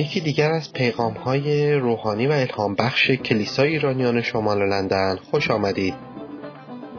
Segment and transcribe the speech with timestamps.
[0.00, 5.94] یکی دیگر از پیغام های روحانی و الهام بخش کلیسای ایرانیان شمال لندن خوش آمدید.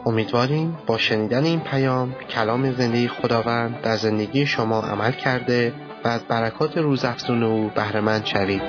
[0.05, 6.21] امیدواریم با شنیدن این پیام کلام زندگی خداوند در زندگی شما عمل کرده و از
[6.21, 8.61] برکات روزافزون او بهرهمند شوید.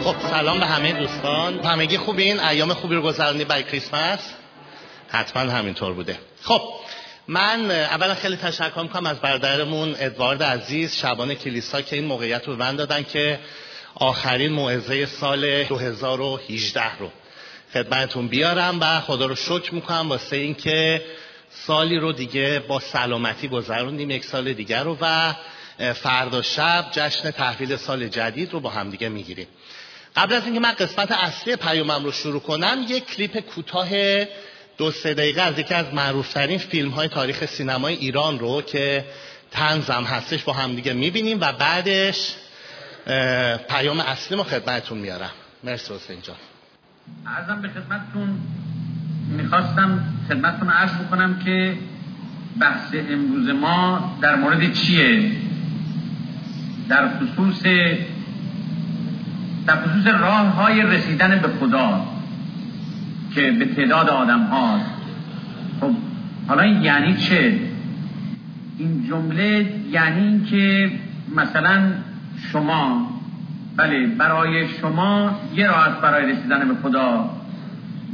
[0.00, 1.64] خب سلام به همه دوستان.
[1.64, 4.34] همگی خوبین؟ ایام خوبی رو گذراندی برای کریسمس؟
[5.08, 6.18] حتما همینطور بوده.
[6.42, 6.60] خب
[7.28, 12.56] من اولا خیلی تشکر می‌کنم از برادرمون ادوارد عزیز شبان کلیسا که این موقعیت رو
[12.56, 13.38] وند دادن که
[13.94, 17.10] آخرین موعظه سال 2018 رو
[17.72, 21.04] خدمتتون بیارم و خدا رو شکر می‌کنم واسه اینکه
[21.50, 25.34] سالی رو دیگه با سلامتی گذروندیم یک سال دیگر رو و
[25.94, 29.46] فردا شب جشن تحویل سال جدید رو با همدیگه می‌گیریم.
[30.16, 33.88] قبل از اینکه من قسمت اصلی پیامم رو شروع کنم یک کلیپ کوتاه
[34.78, 39.04] دو سه دقیقه از یکی از معروفترین فیلم های تاریخ سینمای ایران رو که
[39.50, 42.34] تنزم هستش با همدیگه می‌بینیم و بعدش
[43.68, 45.30] پیام اصلی ما خدمتتون میارم.
[45.64, 46.36] مرسی حسین جان.
[47.26, 48.38] ارزم به خدمتتون
[49.28, 51.76] می‌خواستم خدمتتون عرض بکنم که
[52.60, 55.32] بحث امروز ما در مورد چیه؟
[56.88, 57.62] در خصوص
[59.66, 62.13] در خصوص راه های رسیدن به خدا.
[63.34, 64.90] که به تعداد آدم هاست
[65.80, 65.90] خب
[66.48, 67.58] حالا این یعنی چه؟
[68.78, 70.90] این جمله یعنی این که
[71.36, 71.80] مثلا
[72.52, 73.10] شما
[73.76, 77.30] بله برای شما یه راه برای رسیدن به خدا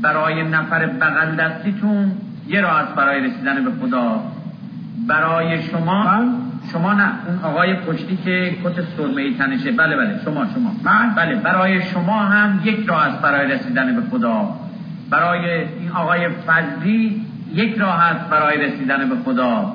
[0.02, 2.12] برای نفر بغل دستیتون
[2.48, 4.24] یه راه برای رسیدن به خدا
[5.06, 6.24] برای شما
[6.72, 9.72] شما نه اون آقای پشتی که کت سرمه ای تنشه.
[9.72, 10.72] بله بله شما شما.
[10.84, 14.59] من؟ بله برای شما هم یک راه برای رسیدن به خدا.
[15.10, 19.72] برای این آقای فضلی یک راه است برای رسیدن به خدا.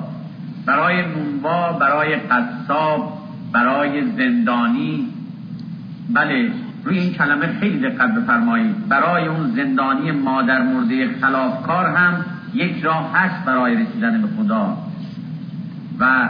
[0.66, 3.18] برای نونوا برای قصاب
[3.52, 5.08] برای زندانی.
[6.14, 6.50] بله
[6.84, 8.88] روی این کلمه خیلی دقت بفرمایید.
[8.88, 14.76] برای اون زندانی مادر مرده خلافکار هم یک راه هست برای رسیدن به خدا.
[16.00, 16.28] و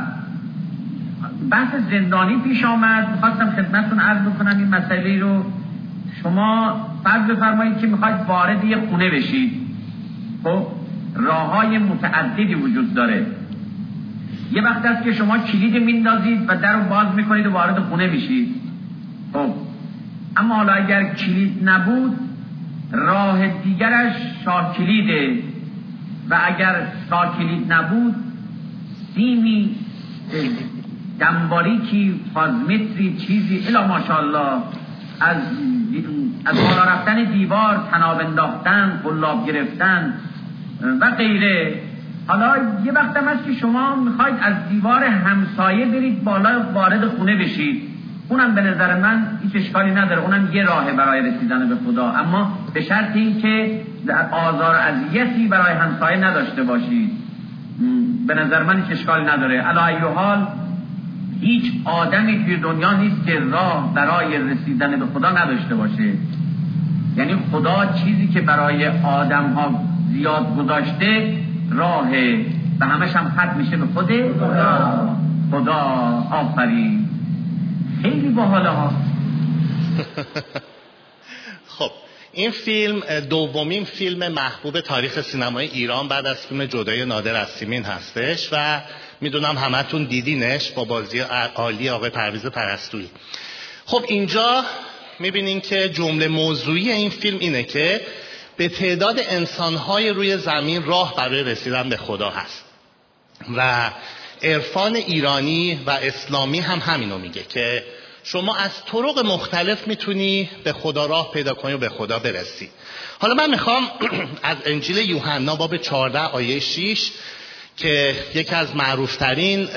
[1.51, 3.09] بحث زندانی پیش آمد.
[3.11, 5.45] می‌خواستم خدمتتون عرض بکنم این مسئله رو.
[6.23, 9.53] شما فرض بفرمایید که می‌خواید وارد یه خونه بشید.
[10.45, 10.67] خب
[11.15, 13.27] راه های متعددی وجود داره.
[14.53, 18.09] یه وقت است که شما کلید میندازید و در رو باز می‌کنید و وارد خونه
[18.09, 18.55] بشید
[19.33, 19.55] خب
[20.37, 22.17] اما حالا اگر کلید نبود
[22.93, 24.13] راه دیگرش
[24.45, 25.43] شاه کلیده
[26.31, 28.15] و اگر شاه کلید نبود
[29.15, 29.77] سیمی
[31.21, 34.63] دنباریکی فازمتری چیزی الا ماشاءالله
[35.21, 35.37] از
[36.47, 40.15] از بالا رفتن دیوار تناب انداختن قلاب گرفتن
[41.01, 41.81] و غیره.
[42.27, 47.37] حالا یه وقت هم هست که شما می‌خواید از دیوار همسایه برید بالا وارد خونه
[47.37, 47.83] بشید.
[48.29, 50.23] اونم به نظر من هیچ اشکالی نداره.
[50.23, 52.11] اونم یه راهه برای رسیدن به خدا.
[52.11, 53.81] اما به شرط اینکه
[54.31, 57.11] آزار اذیتی برای همسایه نداشته باشید.
[58.27, 59.61] به نظر من هیچ اشکالی نداره.
[59.61, 60.47] علی حال
[61.41, 66.13] هیچ آدمی توی دنیا نیست که راه برای رسیدن به خدا نداشته باشه.
[67.17, 69.81] یعنی خدا چیزی که برای آدم ها
[70.13, 71.37] زیاد گذاشته
[71.71, 72.47] راهه
[72.81, 75.17] و همش هم خط میشه به خود خدا.
[75.51, 75.75] خدا
[76.33, 77.09] آفرین.
[78.03, 78.93] خیلی باحاله ها.
[81.79, 81.91] خب
[82.33, 83.01] این فیلم
[83.31, 88.81] دومین فیلم محبوب تاریخ سینمای ایران بعد از فیلم جدای نادر از سیمین هستش و
[89.21, 91.19] می‌دونم همتون دیدینش با بازی
[91.57, 93.11] عالی آقای پرویز پرستویی.
[93.87, 94.65] خب اینجا
[95.19, 98.01] می‌بینین که جمله موضوعی این فیلم اینه که
[98.57, 102.65] به تعداد انسانهای روی زمین راه برای رسیدن به خدا هست.
[103.57, 103.91] و
[104.43, 107.85] عرفان ایرانی و اسلامی هم همینو میگه که
[108.25, 112.71] شما از طرق مختلف می‌تونی به خدا راه پیدا کنی و به خدا برسی.
[113.19, 113.91] حالا من می‌خوام
[114.43, 117.11] از انجیل یوحنا باب 14 آیه 6
[117.77, 119.69] که یکی از معروفترین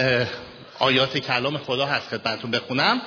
[0.79, 3.01] آیات کلام خدا هست خدمتتون بخونم.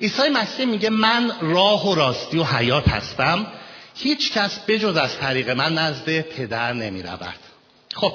[0.00, 3.46] عیسی مسیح میگه من راه و راستی و حیات هستم.
[3.94, 7.38] هیچ کس بجز از طریق من نزد پدر نمی رود
[7.94, 8.14] خب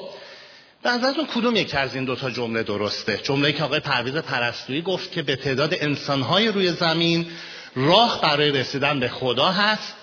[0.82, 5.12] به نظرتون کدوم یکی از این دوتا جمله درسته؟ جمله که آقای پرویز پرستویی گفت
[5.12, 7.26] که به تعداد انسانهای روی زمین
[7.76, 9.94] راه برای رسیدن به خدا هست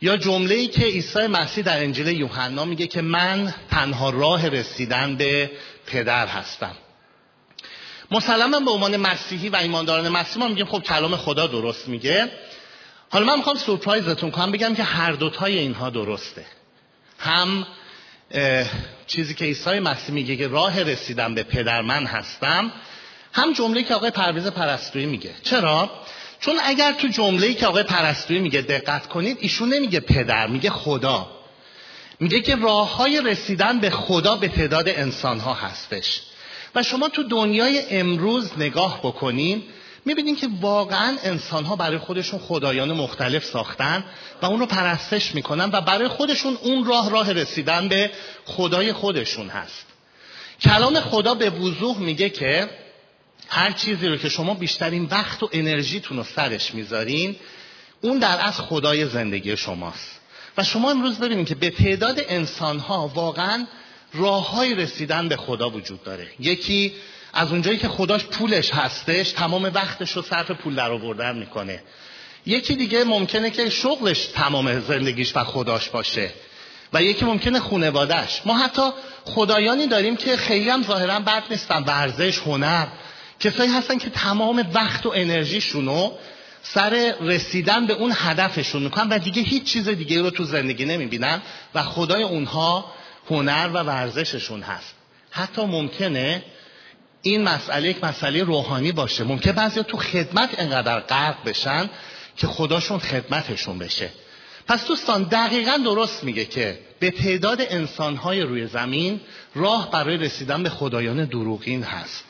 [0.00, 5.16] یا جمله ای که عیسی مسیح در انجیل یوحنا میگه که من تنها راه رسیدن
[5.16, 5.50] به
[5.86, 6.74] پدر هستم.
[8.10, 12.30] مسلما به عنوان مسیحی و ایمانداران مسیحی ما میگیم خب کلام خدا درست میگه.
[13.10, 16.46] حالا من می‌خوام سورپرایزتون کنم بگم که هر دوتای اینها درسته.
[17.18, 17.66] هم
[19.06, 22.72] چیزی که عیسی مسیح میگه که راه رسیدن به پدر من هستم
[23.32, 25.34] هم جمله که آقای پرویز پرستویی میگه.
[25.42, 25.90] چرا؟
[26.40, 31.30] چون اگر تو جمله‌ای که آقای پرستویی میگه دقت کنید ایشون نمیگه پدر میگه خدا.
[32.20, 36.20] میگه که راه های رسیدن به خدا به تعداد انسان ها هستش.
[36.74, 39.62] و شما تو دنیای امروز نگاه بکنین
[40.04, 44.04] می‌بینین که واقعا انسان ها برای خودشون خدایان مختلف ساختن
[44.42, 48.10] و اون رو پرستش می‌کنن و برای خودشون اون راه راه رسیدن به
[48.44, 49.86] خدای خودشون هست.
[50.60, 52.70] کلام خدا به وضوح میگه که
[53.48, 57.36] هر چیزی رو که شما بیشترین وقت و انرژیتون رو سرش می‌ذارین
[58.00, 60.20] اون در از خدای زندگی شماست.
[60.56, 63.66] و شما امروز ببینید که به تعداد انسان ها واقعا
[64.14, 66.28] راه های رسیدن به خدا وجود داره.
[66.40, 66.92] یکی
[67.32, 71.82] از اونجایی که خداش پولش هستش تمام وقتش رو صرف پول در آوردن می‌کنه.
[72.46, 76.30] یکی دیگه ممکنه که شغلش تمام زندگیش و خداش باشه.
[76.92, 78.82] و یکی ممکنه خونوادش ما حتی
[79.24, 81.82] خدایانی داریم که خیلی هم ظاهرا بد نیستن.
[81.82, 82.86] ورزش هنر
[83.40, 86.10] کسایی هستن که تمام وقت و انرژیشونو
[86.62, 91.42] سر رسیدن به اون هدفشون می‌کنن و دیگه هیچ چیز دیگه رو تو زندگی نمی‌بینن.
[91.74, 92.92] و خدای اونها
[93.30, 94.94] هنر و ورزششون هست.
[95.30, 96.44] حتی ممکنه
[97.22, 99.24] این مسئله یک مسئله روحانی باشه.
[99.24, 101.90] ممکن بعضی تو خدمت انقدر غرق بشن
[102.36, 104.10] که خداشون خدمتشون بشه.
[104.66, 109.20] پس دوستان دقیقا درست میگه که به تعداد انسانهای روی زمین
[109.54, 112.24] راه برای رسیدن به خدایان دروغین هست.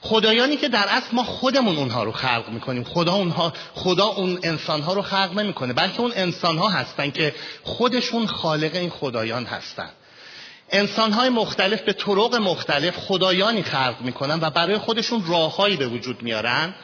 [0.00, 2.84] خدایانی که در اصل ما خودمون اونها رو خلق می‌کنیم.
[2.84, 8.74] خدا اونها خدا اون انسانها رو خلق نمی‌کنه بلکه اون انسانها هستن که خودشون خالق
[8.74, 9.90] این خدایان هستن.
[10.70, 16.74] انسانهای مختلف به طرق مختلف خدایانی خلق می‌کنن و برای خودشون راههایی به وجود میارن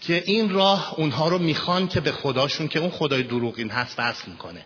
[0.00, 4.30] که این راه اونها رو می‌خوان که به خداشون که اون خدای دروغین هست وصل
[4.30, 4.64] می‌کنه.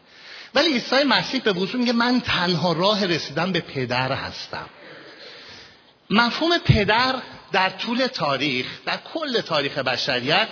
[0.54, 4.66] ولی عیسی مسیح به وضوح میگه من تنها راه رسیدن به پدر هستم.
[6.10, 7.14] مفهوم پدر
[7.52, 10.48] در طول تاریخ در کل تاریخ بشریت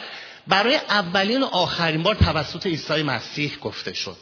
[0.47, 4.17] برای اولین و آخرین بار توسط عیسی مسیح گفته شد.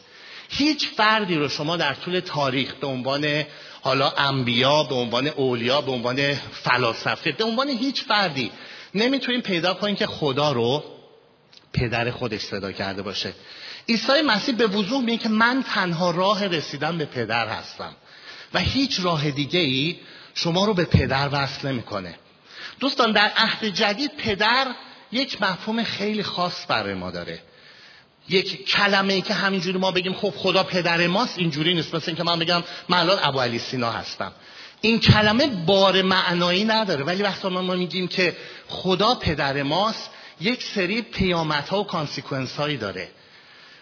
[0.49, 3.43] هیچ فردی رو شما در طول تاریخ به عنوان
[3.81, 8.51] حالا انبیا به عنوان اولیا به عنوان فلاسفه به عنوان هیچ فردی
[8.95, 10.83] نمی‌تونیم پیدا کنیم که خدا رو
[11.73, 13.33] پدر خودش صدا کرده باشه.
[13.89, 17.95] عیسی مسیح به وضوح میگه که من تنها راه رسیدن به پدر هستم
[18.53, 19.99] و هیچ راه دیگه ای
[20.33, 22.15] شما رو به پدر وصل نمی‌کنه.
[22.79, 24.67] دوستان در عهد جدید پدر
[25.11, 27.39] یک مفهوم خیلی خاص برای ما داره.
[28.29, 31.95] یک کلمه ای که همینجوری ما بگیم خب خدا پدر ماست اینجوری نیست.
[31.95, 34.31] مثل اینکه من بگم من الان ابو علی سینا هستم.
[34.81, 37.03] این کلمه بار معنایی نداره.
[37.03, 38.35] ولی وقتی ما میگیم که
[38.67, 40.09] خدا پدر ماست
[40.41, 43.09] یک سری پیامد ها و consequence هایی داره.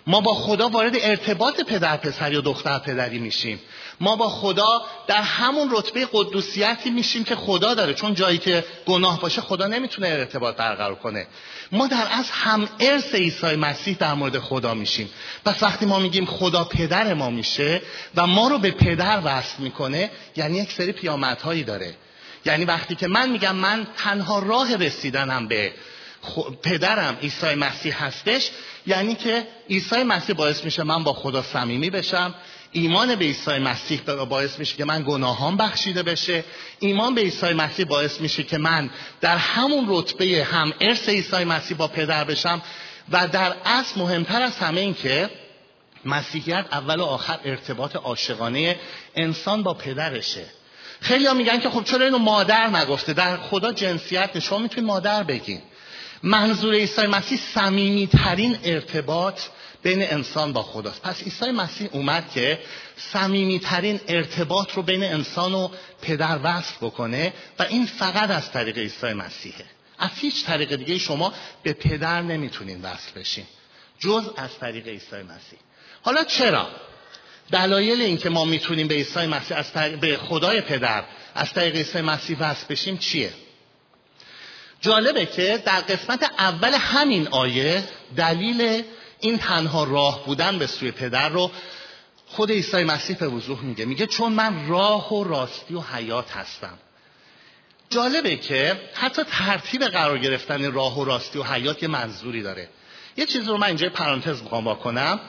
[0.07, 3.59] ما با خدا وارد ارتباط پدر پسری و دختر پدری میشیم.
[3.99, 7.93] ما با خدا در همون رتبه قدوسیتی میشیم که خدا داره.
[7.93, 11.27] چون جایی که گناه باشه خدا نمی‌تونه ارتباط برقرار کنه.
[11.71, 15.09] ما در از هم ارث عیسی مسیح در مورد خدا میشیم.
[15.45, 17.81] پس وقتی ما میگیم خدا پدر ما میشه
[18.15, 21.95] و ما رو به پدر وصل می‌کنه یعنی یک سری پیامدهایی داره.
[22.45, 25.73] یعنی وقتی که من میگم من تنها راه رسیدنم به
[26.63, 28.49] پدرم عیسی مسیح هستش
[28.87, 32.35] یعنی که عیسی مسیح باعث میشه من با خدا صمیمی بشم.
[32.71, 36.43] ایمان به عیسی مسیح باعث میشه که من گناهان بخشیده بشه.
[36.79, 38.89] ایمان به عیسی مسیح باعث میشه که من
[39.21, 42.61] در همون رتبه هم ارث عیسی مسیح با پدر بشم.
[43.11, 45.29] و در اصل مهمتر از همه این که
[46.05, 48.79] مسیحیت اول و آخر ارتباط عاشقانه
[49.15, 50.45] انسان با پدرشه.
[51.01, 55.23] خیلی ها میگن که خب چرا اینو مادر نگفته؟ در خدا جنسیت شما می‌تونید مادر
[55.23, 55.61] بگین
[56.23, 59.41] منظور عیسی مسیح صمیمی ترین ارتباط
[59.83, 61.01] بین انسان با خداست.
[61.01, 62.59] پس عیسی مسیح اومد که
[62.97, 65.69] صمیمی ترین ارتباط رو بین انسان و
[66.01, 69.65] پدر وصل بکنه و این فقط از طریق عیسی مسیحه.
[69.99, 73.45] از هیچ طریق دیگه شما به پدر نمی‌تونین وصل بشین.
[73.99, 75.59] جز از طریق عیسی مسیح.
[76.01, 76.67] حالا چرا؟
[77.51, 81.03] دلایل اینکه ما می‌تونیم به عیسی مسیح از طریق به خدای پدر
[81.35, 83.33] از طریق عیسی مسیح وصل بشیم چیه؟
[84.81, 87.83] جالبه که در قسمت اول همین آیه
[88.15, 88.83] دلیل
[89.19, 91.51] این تنها راه بودن به سوی پدر رو
[92.27, 93.85] خود عیسی مسیح به وضوح میگه.
[93.85, 96.77] میگه چون من راه و راستی و حیات هستم.
[97.89, 102.69] جالبه که حتی ترتیب قرار گرفتن راه و راستی و حیات یه منظوری داره.
[103.17, 105.19] یه چیزی رو من اینجا پرانتز می‌خوام کنم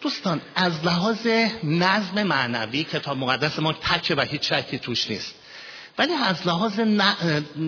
[0.00, 1.26] دوستان از لحاظ
[1.64, 5.34] نظم معنوی کتاب مقدس ما تکه و هیچ شکی توش نیست.
[5.98, 6.78] ولی از لحاظ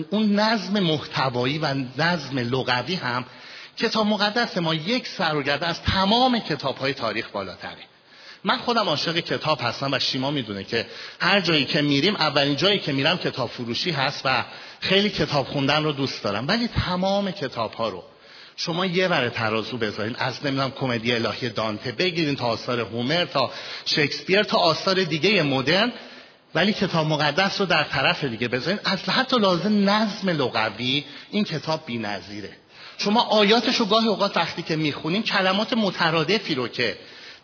[0.09, 3.25] اون نظم محتوایی و نظم لغوی هم
[3.77, 7.91] کتاب مقدس ما یک سر و از تمام کتاب های تاریخ بالاتره.
[8.43, 10.85] من خودم عاشق کتاب هستم و شیما می‌دونه که
[11.19, 14.43] هر جایی که میریم اولین جایی که میرم کتاب فروشی هست و
[14.79, 16.47] خیلی کتاب خوندن رو دوست دارم.
[16.47, 18.03] ولی تمام کتاب ها رو
[18.55, 20.15] شما یه ور ترازو بذارین.
[20.15, 23.51] از نمی‌دونم کمدی الهی دانته بگیرین تا آثار هومر تا
[23.85, 25.93] شکسپیر تا آثار دیگه مدرن.
[26.55, 28.79] ولی کتاب مقدس رو در طرف دیگه بذارین.
[28.83, 32.49] از حتی لازم نظم لغوی این کتاب بی‌نظیره.
[32.97, 36.97] شما آیاتش رو گاهی اوقات وقتی که می‌خونین کلمات مترادفی رو که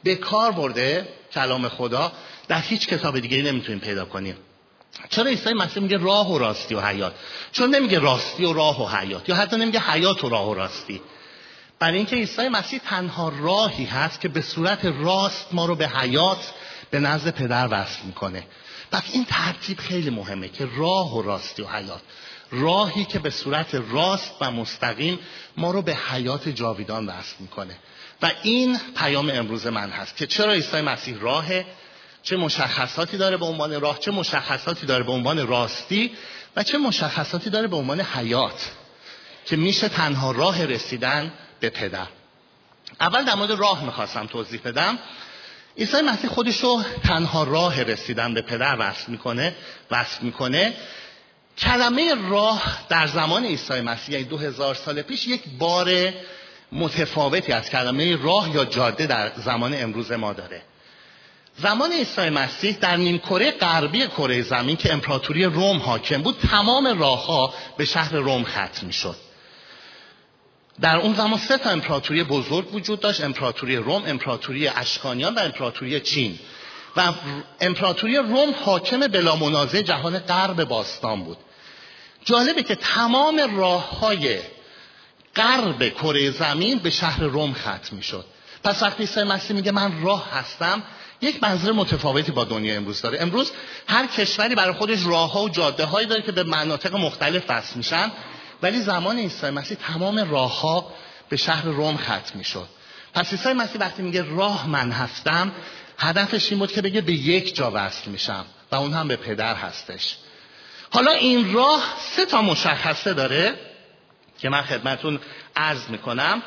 [0.03, 2.11] به کار برده کلام خدا
[2.47, 4.35] در هیچ کتاب دیگه نمی‌تونین پیدا کنیم
[5.09, 7.13] چرا عیسی مسیح میگه راه و راستی و حیات؟
[7.51, 11.01] چون نمیگه راستی و راه و حیات یا حتی نمیگه حیات و راه و راستی.
[11.79, 16.53] برای اینکه عیسی مسیح تنها راهی هست که به صورت راست ما رو به حیات
[16.91, 18.43] به نزد پدر وصل می‌کنه.
[18.91, 22.01] پس این ترتیب خیلی مهمه که راه و راستی و حیات.
[22.51, 25.19] راهی که به صورت راست و مستقیم
[25.57, 27.77] ما رو به حیات جاویدان وصل می‌کنه.
[28.21, 31.65] و این پیام امروز من هست که چرا عیسی مسیح راهه
[32.23, 36.11] چه مشخصاتی داره به عنوان راه چه مشخصاتی داره به عنوان راستی
[36.55, 38.71] و چه مشخصاتی داره به عنوان حیات
[39.45, 42.07] که میشه تنها راه رسیدن به پدر.
[43.01, 44.99] اول در مورد راه می‌خواستم توضیح بدم.
[45.77, 49.55] عیسی مسیح خودش رو تنها راه رسیدن به پدر وصل می‌کنه
[49.91, 50.73] وصل می‌کنه.
[51.57, 56.13] کلمه راه در زمان عیسی مسیح یعنی دو هزار سال پیش یک بار
[56.71, 60.61] متفاوتی از کلمه راه یا جاده در زمان امروز ما داره.
[61.57, 66.99] زمان عیسی مسیح در نیم کره غربی کره زمین که امپراتوری روم حاکم بود تمام
[66.99, 69.26] راهها به شهر روم ختم می‌شد.
[70.81, 75.99] در اون زمان سه تا امپراتوری بزرگ وجود داشت امپراتوری روم امپراتوری اشکانیان و امپراتوری
[75.99, 76.39] چین.
[76.97, 77.13] و
[77.61, 81.37] امپراتوری روم حاکم بلا منازع جهان غرب باستان بود.
[82.25, 84.39] جالبه که تمام راه های
[85.35, 88.25] غرب کره زمین به شهر روم ختم می‌شد.
[88.63, 90.83] پس وقتی عیسی مسیح میگه من راه هستم
[91.21, 93.21] یک منظر متفاوتی با دنیا امروز داره.
[93.21, 93.51] امروز
[93.87, 97.75] هر کشوری برای خودش راه ها و جاده هایی داره که به مناطق مختلف وصل
[97.75, 98.11] میشن.
[98.61, 100.93] ولی زمان عیسی مسیح تمام راه ها
[101.29, 102.67] به شهر روم ختم می‌شد.
[103.13, 105.51] پس عیسی مسیح وقتی میگه راه من هستم
[105.97, 109.55] هدفش این بود که بگه به یک جا وصل میشم و اون هم به پدر
[109.55, 110.15] هستش.
[110.89, 113.53] حالا این راه سه تا مشخصه داره
[114.39, 115.19] که من خدمتون
[115.55, 116.43] عرض می‌کنم.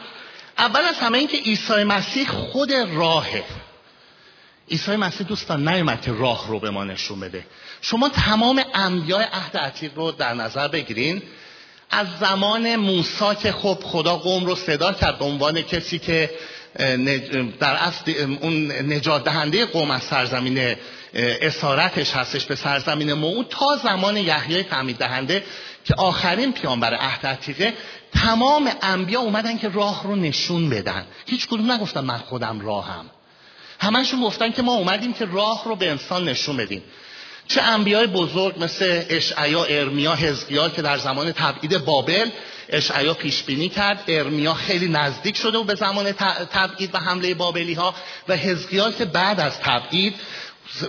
[0.59, 3.45] اول از همه این که عیسی مسیح خود راهه.
[4.71, 7.47] عیسی مسیح دوستان نیومد که راه رو به ما نشون بده.
[7.81, 11.23] شما تمام انبیاء عهد عتیق رو در نظر بگیرین.
[11.91, 16.31] از زمان موسی که خب خدا قوم رو صدا کرد به عنوان کسی که
[17.61, 20.77] در اصل اون نجات دهنده قوم از سرزمین
[21.15, 25.45] اسارتش هستش به سرزمین موعود تا زمان یحیی تعمید دهنده
[25.85, 27.75] که آخرین پیامبر عهد عتیقه
[28.15, 31.07] تمام انبیا اومدن که راه رو نشون بدن.
[31.27, 33.11] هیچ کدوم نگفتن من خودم راهم.
[33.81, 36.83] همشون گفتن که ما اومدیم که راه رو به انسان نشون بدیم.
[37.51, 42.31] چه انبیای بزرگ مثل اشعیا ارمیا حزقیا که در زمان تبعید بابل
[42.69, 44.05] اشعیا پیش بینی کرد.
[44.09, 46.13] ارمیا خیلی نزدیک شده و به زمان
[46.53, 47.95] تبعید و حمله بابلی ها
[48.29, 50.15] و حزقیا که بعد از تبعید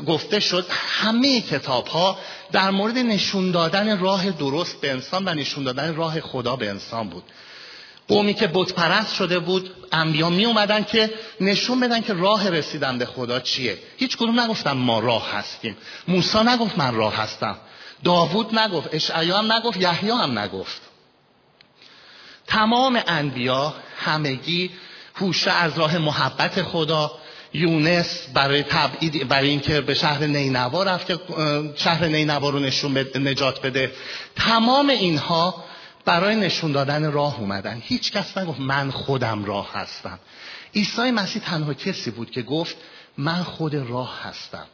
[0.07, 2.19] گفته شد همه کتاب ها
[2.51, 7.09] در مورد نشون دادن راه درست به انسان و نشون دادن راه خدا به انسان
[7.09, 7.23] بود.
[8.07, 11.09] قومی که بتپرست شده بود انبیا می اومدن که
[11.41, 13.77] نشون بدن که راه رسیدن به خدا چیه.
[13.97, 15.77] هیچ کدوم نگفتن ما راه هستیم.
[16.07, 17.57] موسی نگفت من راه هستم.
[18.03, 20.81] داوود نگفت اشعیا هم نگفت یحیی هم نگفت.
[22.47, 24.71] تمام انبیا همگی
[25.15, 27.11] هوشه از راه محبت خدا
[27.53, 31.11] یونس برای تبعید برای اینکه به شهر نینوا رفت
[31.75, 32.97] شهر نینوا رو نشون.
[33.15, 33.91] نجات بده.
[34.35, 35.63] تمام اینها
[36.05, 37.81] برای نشون دادن راه اومدن.
[37.85, 40.19] هیچ کس نگفت من خودم راه هستم.
[40.75, 42.75] عیسی مسیح تنها کسی بود که گفت
[43.17, 44.65] من خود راه هستم.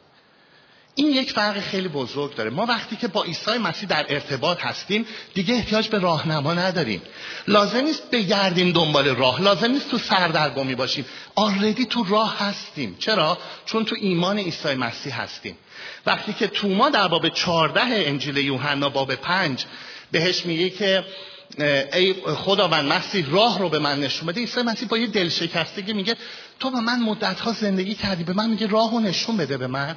[0.94, 2.50] این یک فرق خیلی بزرگ داره.
[2.50, 7.02] ما وقتی که با عیسی مسیح در ارتباط هستیم دیگه احتیاج به راهنما نداریم.
[7.48, 9.42] لازم نیست بگردیم دنبال راه.
[9.42, 11.04] لازم نیست تو سردرگمی باشیم.
[11.34, 12.96] آردی تو راه هستیم.
[12.98, 15.56] چرا؟ چون تو ایمان عیسی مسیح هستیم.
[16.06, 19.64] وقتی که توما در باب 14 انجیل یوحنا باب 5
[20.10, 21.04] بهش میگه که
[21.92, 24.40] ای خداوند مسیح راه رو به من نشون بده.
[24.40, 26.16] عیسی مسیح با یه دل شکستگی میگه
[26.60, 29.66] تو به من مدت ها زندگی کردی به من میگه راه رو نشون بده به
[29.66, 29.96] من.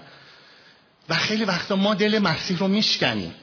[1.09, 3.35] و خیلی وقتا ما دل مسیح رو میشکنیم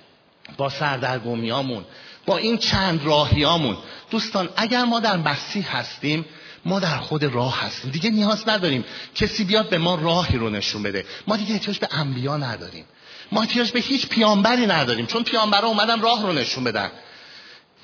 [0.57, 1.85] با سردرگمیامون
[2.27, 3.77] با این چند راهیامون
[4.11, 6.25] دوستان اگر ما در مسیح هستیم
[6.65, 7.91] ما در خود راه هستیم.
[7.91, 8.85] دیگه نیاز نداریم
[9.15, 11.05] کسی بیاد به ما راهی رو نشون بده.
[11.27, 12.85] ما دیگه احتیاج به انبیا نداریم.
[13.33, 16.91] ما احتیاج به هیچ پیامبری نداریم چون پیامبرا اومدن راه رو نشون بدن.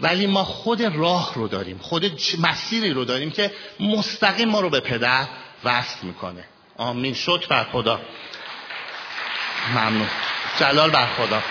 [0.00, 4.80] ولی ما خود راه رو داریم خود مسیری رو داریم که مستقیم ما رو به
[4.80, 5.26] پدر
[5.64, 6.44] وصل می‌کنه.
[6.76, 7.14] آمین.
[7.14, 8.00] شکر بر خدا.
[9.74, 10.08] ممنون.
[10.60, 11.42] جلال بر خدا.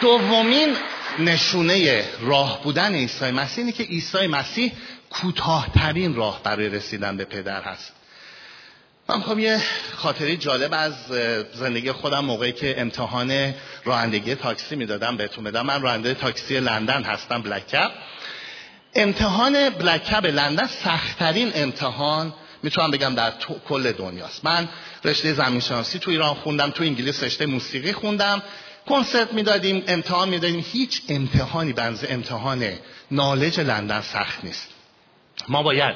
[0.00, 0.76] دومین
[1.18, 4.72] نشونه راه بودن عیسی مسیح اینه که عیسی مسیح
[5.10, 7.92] کوتاهترین راه برای رسیدن به پدر هست.
[9.08, 9.62] من می‌خوام یه
[9.96, 10.94] خاطری جالب از
[11.54, 13.54] زندگی خودم موقعی که امتحان
[13.84, 15.66] رانندگی تاکسی می‌دادم بهتون بدم.
[15.66, 17.90] من راننده تاکسی لندن هستم بلک
[18.94, 23.32] امتحان بلک لندن سختترین امتحان می‌تونم بگم در
[23.68, 24.44] کل دنیاست.
[24.44, 24.68] من
[25.04, 28.42] رشته زمین شناسی تو ایران خوندم تو انگلیس رشته موسیقی خوندم.
[28.88, 30.64] کنسرت می‌دادیم امتحان می‌دادیم.
[30.72, 32.72] هیچ امتحانی بنز امتحان
[33.10, 34.68] نالج لندن سخت نیست.
[35.48, 35.94] ما باید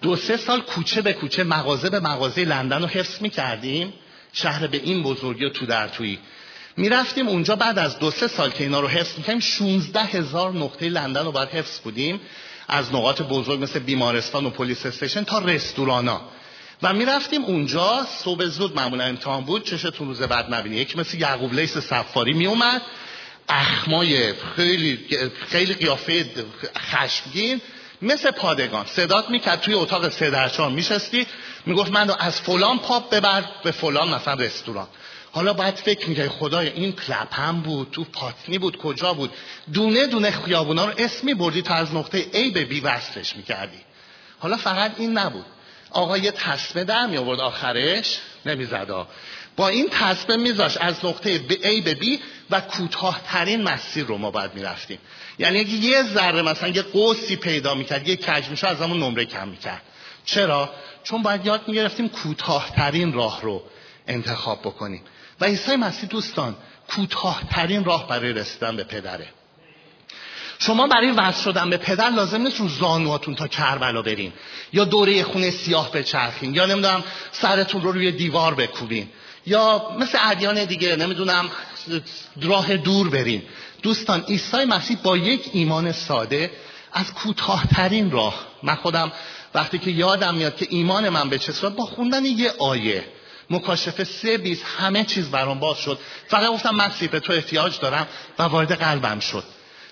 [0.00, 3.92] دو سه سال کوچه به کوچه مغازه به مغازه لندن رو حفظ می‌کردیم.
[4.32, 6.18] شهر به این بزرگی و تو در تویی
[6.76, 10.88] می‌رفتیم اونجا بعد از دو سه سال که اینا رو حفظ می‌کنیم 16 هزار نقطه
[10.88, 12.20] لندن رو باید حفظ بودیم.
[12.68, 16.20] از نقاط بزرگ مثل بیمارستان و پلیس استیشن تا رستورانا.
[16.82, 20.76] و می‌رفتیم اونجا صبح زود معمولا امتحان بود چشتون روز بعد نبینی.
[20.76, 22.82] یکی مثل یعقوب لیس سفاری میومد
[23.48, 24.98] اخمای خیلی
[25.48, 26.26] خیلی قیافه
[26.78, 27.60] خشمگین.
[28.02, 28.86] مثل پادگان.
[28.86, 30.70] صدات می‌کرد توی اتاق سه در چهار.
[30.70, 31.26] میشستی
[31.66, 34.86] می‌گفت من از فلان پاپ ببر به فلان مثلا رستوران.
[35.32, 39.30] حالا باید فکر می‌کنی خدای این کلپم بود تو پاتنی بود کجا بود؟
[39.72, 43.78] دونه دونه خیابونا رو اسمی بردی تا از نقطه A به B وصلش می‌کردی.
[44.38, 45.44] حالا فقط این نبود.
[45.90, 48.18] آقا یه تسمه در می آورد آخرش.
[48.46, 48.90] نمی‌زد
[49.56, 52.18] با این تسمه میذاش از نقطه A به B
[52.50, 54.98] و کوتاهترین مسیر رو ما باید می‌رفتیم.
[55.38, 59.24] یعنی اگه یه ذره مثلا یه قوسی پیدا می‌کرد یه کج میشه از همون نمره
[59.24, 59.82] کم می‌کرد.
[60.24, 60.70] چرا؟
[61.04, 63.62] چون باید یاد می‌گرفتیم کوتاهترین راه رو
[64.08, 65.02] انتخاب بکنیم.
[65.40, 66.56] و عیسی مسیح دوستان
[66.88, 69.28] کوتاهترین راه برای رسیدن به پدره.
[70.58, 74.32] شما برای وصل شدن به پدر لازم نیست رو زانواتون تا کربلا برین.
[74.72, 76.54] یا دوره خونه سیاه بچرخین.
[76.54, 79.08] یا نمی‌دونم سرتون رو روی دیوار بکوبین.
[79.46, 81.50] یا مثل ادیان دیگه نمی‌دونم
[82.42, 83.42] راه دور برین
[83.82, 86.50] دوستان عیسی مسیح با یک ایمان ساده
[86.92, 88.46] از کوتاهترین راه.
[88.62, 89.12] من خودم
[89.54, 93.04] وقتی که یادم میاد که ایمان من به چه صورت با خوندن یه آیه
[93.50, 95.98] مکاشفه سه بیس همه چیز برام باز شد.
[96.28, 98.06] فقط گفتم مسیح به تو احتیاج دارم
[98.38, 99.44] و وارد قلبم شد.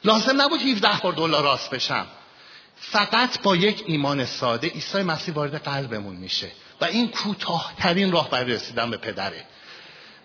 [0.04, 2.06] لازم نبود 17 بار دلار راست بشم.
[2.76, 6.48] فقط با یک ایمان ساده عیسی مسیح وارد قلبمون میشه.
[6.84, 9.44] این کوتاهترین راه برای رسیدن به پدره.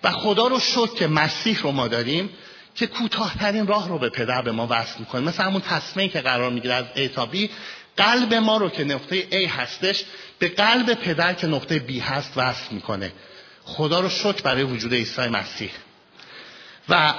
[0.04, 2.30] و خدا رو شد که مسیح رو ما داریم
[2.76, 5.22] که کوتاهترین راه رو به پدر به ما وصل می‌کنه.
[5.22, 7.50] مثل همون تصمیه که قرار می‌گیره از A تا B
[7.98, 10.04] قلب ما رو که نقطه A هستش
[10.40, 13.12] به قلب پدر که نقطه B هست وصل می‌کنه.
[13.64, 15.72] خدا رو شکر برای وجود عیسی مسیح.
[16.90, 17.14] و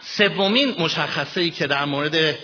[0.00, 2.36] سومین مشخصه ای که در مورد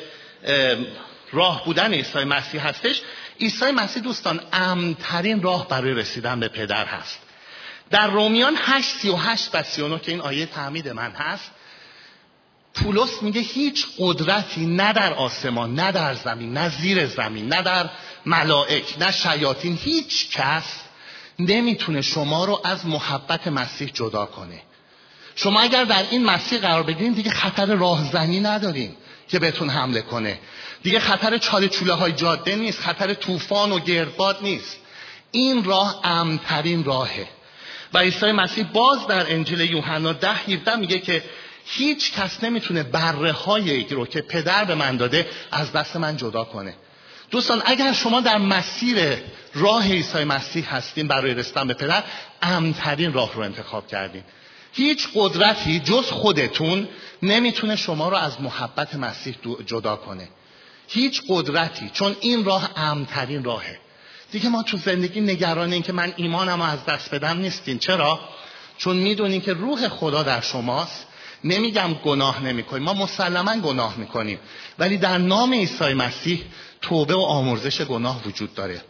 [1.32, 3.02] راه بودن عیسی مسیح هستش
[3.40, 7.18] عیسی مسیح دوستان امترین راه برای رسیدن به پدر هست.
[7.90, 11.50] در رومیان 8 38 و 39 که این آیه تعمید من هست
[12.74, 17.90] پولس میگه هیچ قدرتی نه در آسمان نه در زمین نه زیر زمین نه در
[18.26, 20.80] ملائک نه شیاطین هیچ کس
[21.38, 24.62] نمی‌تونه شما رو از محبت مسیح جدا کنه.
[25.34, 28.96] شما اگر در این مسیر قرار بگیرین دیگه خطر راهزنی ندارین.
[29.30, 30.38] که بهتون حمله کنه.
[30.82, 34.76] دیگه خطر چاله چوله های جاده نیست خطر طوفان و گردباد نیست.
[35.30, 37.28] این راه امترین راهه.
[37.94, 41.22] و عیسی مسیح باز در انجیل یوحنا ده 17 میگه که
[41.64, 46.44] هیچ کس نمی‌تونه بره های رو که پدر به من داده از دست من جدا
[46.44, 46.74] کنه.
[47.30, 49.16] دوستان اگر شما در مسیر
[49.54, 52.02] راه عیسی مسیح هستین برای رسیدن به پدر
[52.42, 54.22] امترین راه رو انتخاب کردین.
[54.72, 56.88] هیچ قدرتی جز خودتون
[57.22, 60.28] نمی‌تونه شما رو از محبت مسیح جدا کنه.
[60.88, 63.80] هیچ قدرتی چون این راه امترین راهه.
[64.32, 67.78] دیگه ما تو زندگی نگران این که من ایمانم از دست بدم نیستین.
[67.78, 68.20] چرا؟
[68.78, 71.06] چون می‌دونین که روح خدا در شماست.
[71.44, 74.38] نمیگم گناه نمی‌کنیم ما مسلما گناه می‌کنیم.
[74.78, 76.44] ولی در نام عیسی مسیح
[76.82, 78.84] توبه و آمرزش گناه وجود داره.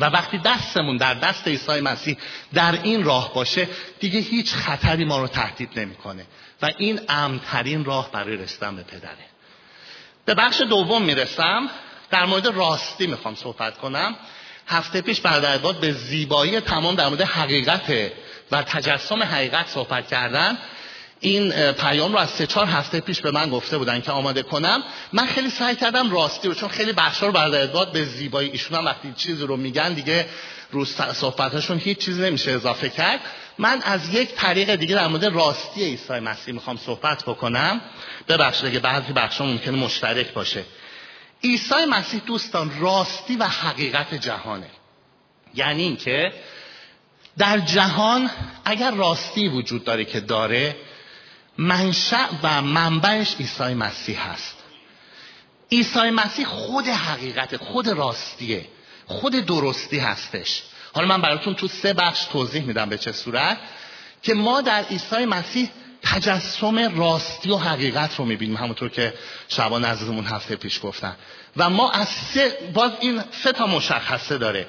[0.00, 2.16] و وقتی دستمون در دست عیسی مسیح
[2.54, 3.68] در این راه باشه
[4.00, 6.26] دیگه هیچ خطری ما رو تهدید نمی‌کنه
[6.62, 9.26] و این امترین راه برای رسیدن به پدره.
[10.24, 11.70] به بخش دوم می‌رسم.
[12.10, 14.16] در مورد راستی می‌خوام صحبت کنم.
[14.66, 18.12] هفته پیش بعد به زیبایی تمام در مورد حقیقت
[18.52, 20.58] و تجسم حقیقت صحبت کردن.
[21.24, 24.82] این پیام رو از سه چهار هفته پیش به من گفته بودن که آماده کنم.
[25.12, 28.84] من خیلی سعی کردم راستی رو چون خیلی بخشا رو برادر به زیبایی ایشون هم
[28.84, 30.26] وقتی چیزی رو میگن دیگه
[30.70, 30.84] رو
[31.14, 33.20] صحبتشون هیچ چیزی نمیشه اضافه کرد.
[33.58, 37.80] من از یک طریق دیگه در مورد راستی عیسی مسیح می‌خوام صحبت بکنم.
[38.28, 40.64] ببخشید اگه بعضی بخشا ممکنه مشترک باشه.
[41.44, 44.70] عیسی مسیح دوستان راستی و حقیقت جهانه.
[45.54, 46.32] یعنی اینکه
[47.38, 48.30] در جهان
[48.64, 50.76] اگر راستی وجود داره که داره
[51.58, 54.56] منشأ و منبعش عیسی مسیح هست.
[55.72, 58.66] عیسی مسیح خود حقیقت خود راستیه
[59.06, 60.62] خود درستی هستش.
[60.92, 63.58] حالا من براتون تو سه بخش توضیح میدم به چه صورت.
[64.22, 65.70] که ما در عیسی مسیح
[66.02, 69.14] تجسم راستی و حقیقت رو می‌بینیم همونطور که
[69.48, 71.16] شبان عزیزمون هفته پیش گفتن.
[71.56, 74.66] و ما از سه باز این سه تا مشخصه داره.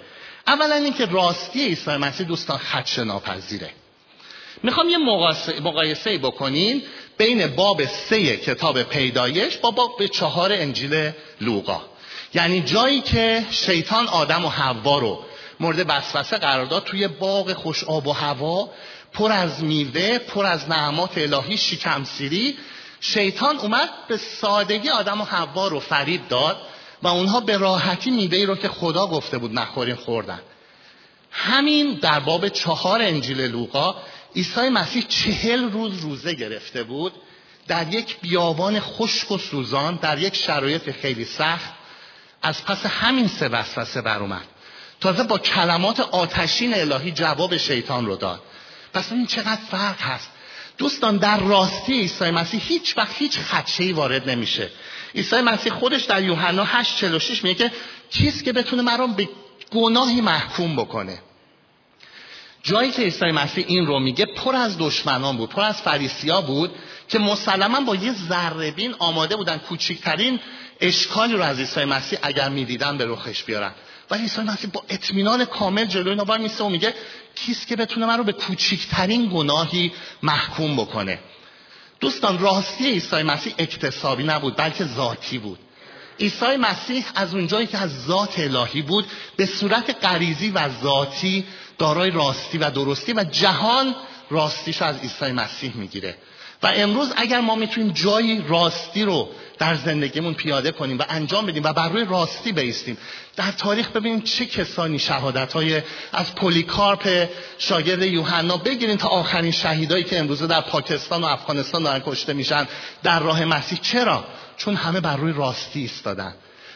[0.47, 3.69] اولا اینکه راستی عیسی مسیح دوستان خدش ناپذیره
[4.63, 4.97] می‌خوام یه
[5.61, 6.83] مقایسه بکنین
[7.17, 11.81] بین باب سه کتاب پیدایش با باب چهار انجیل لوقا.
[12.33, 15.19] یعنی جایی که شیطان آدم و حوا رو
[15.59, 18.69] مورد وسوسه قرار داد توی باغ خوش آب و هوا
[19.13, 22.57] پر از میوه پر از نعمات الهی شکم سیری
[22.99, 26.57] شیطان اومد به سادگی آدم و حوا رو فریب داد
[27.03, 30.39] و اونها به راحتی میوه رو که خدا گفته بود نخورین خوردن.
[31.31, 33.95] همین در باب چهار انجیل لوقا
[34.35, 37.13] عیسی مسیح چهل روز روزه گرفته بود
[37.67, 41.73] در یک بیابان خشک و سوزان در یک شرایط خیلی سخت.
[42.41, 44.45] از پس همین سه وسوسه بر اومد.
[45.01, 48.41] تازه با کلمات آتشین الهی جواب شیطان رو داد.
[48.93, 50.29] پس این چقدر فرق هست.
[50.77, 54.69] دوستان در راستی عیسی مسیح هیچ وقت هیچ خدشه‌ای وارد نمیشه.
[55.15, 57.71] عیسی مسیح خودش در یوحنا 8:46 میگه که
[58.11, 59.29] کیست که بتونه مرا به
[59.71, 61.19] گناهی محکوم بکنه؟
[62.65, 66.71] جایی که عیسی مسیح این رو میگه پر از دشمنان بود پر از فریسیا بود
[67.09, 70.39] که مسلما با یه ذره آماده بودن کوچکترین
[70.81, 73.71] اشکالی رو از عیسی مسیح اگر می‌دیدن به رخش بیارن.
[74.11, 76.93] ولی عیسی مسیح با اطمینان کامل جلوی اینا بار میسته و میگه
[77.35, 79.91] کیست که بتونه من رو به کوچکترین گناهی
[80.23, 81.19] محکوم بکنه.
[81.99, 85.59] دوستان راستی عیسی مسیح اکتسابی نبود بلکه ذاتی بود.
[86.19, 89.05] عیسی مسیح از اونجایی که از ذات الهی بود
[89.37, 91.45] به صورت غریزی و ذاتی
[91.77, 93.95] دارای راستی و درستی و جهان
[94.29, 96.15] راستیش از عیسی مسیح می‌گیره.
[96.63, 101.63] و امروز اگر ما می‌تونیم جایی راستی رو در زندگیمون پیاده کنیم و انجام بدیم
[101.63, 102.97] و بر روی راستی بیستیم
[103.35, 105.81] در تاریخ ببینیم چه کسانی شهادت های
[106.13, 112.01] از پولیکارپ شاگرد یوحنا بگیریم تا آخرین شهیدایی که امروزه در پاکستان و افغانستان دارن
[112.05, 112.67] کشته میشن
[113.03, 113.79] در راه مسیح.
[113.81, 114.23] چرا؟
[114.57, 116.33] چون همه بر روی راستی ایستادن.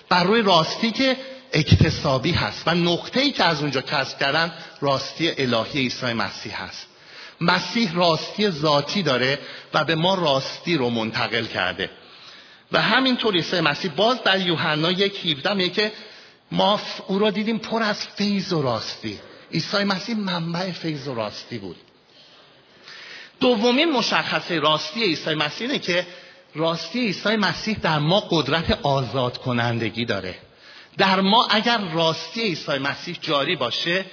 [0.09, 1.17] بر روی راستی که
[1.53, 6.87] اکتسابی هست و نقطه ای که از اونجا کسب کردن راستی الهی عیسی مسیح هست.
[7.41, 9.39] مسیح راستی ذاتی داره
[9.73, 11.89] و به ما راستی رو منتقل کرده.
[12.71, 15.91] و همینطور عیسی مسیح باز در یوحنا یک 17 میگه که
[16.51, 19.19] ما او را دیدیم پر از فیض و راستی.
[19.53, 21.77] عیسی مسیح منبع فیض و راستی بود.
[23.39, 26.07] دومین مشخصه راستی عیسی مسیح اینه که
[26.55, 30.35] راستی عیسی مسیح در ما قدرت آزاد کنندگی داره.
[30.97, 34.05] در ما اگر راستی عیسی مسیح جاری باشه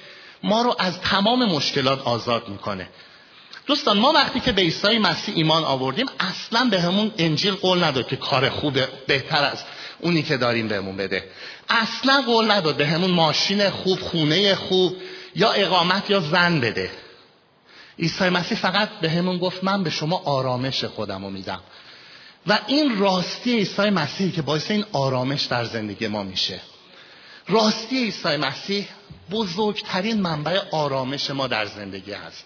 [0.43, 2.89] ما رو از تمام مشکلات آزاد می‌کنه.
[3.65, 8.07] دوستان ما وقتی که به عیسی مسیح ایمان آوردیم اصلا به همون انجیل قول نداد
[8.07, 9.63] که کار خوب بهتر از
[9.99, 11.29] اونی که داریم بهمون بده.
[11.69, 14.97] اصلا قول نداد به همون ماشین خوب خونه خوب
[15.35, 16.91] یا اقامت یا زن بده.
[17.99, 21.61] عیسی مسیح فقط به همون گفت من به شما آرامش خودم رو میدم.
[22.47, 26.61] و این راستی عیسی مسیح که باعث این آرامش در زندگی ما میشه.
[27.47, 28.87] راستی عیسی مسیح
[29.31, 32.43] بزرگترین منبع آرامش ما در زندگی هست.